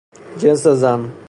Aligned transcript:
جنس 0.37 0.67
زن 0.67 1.11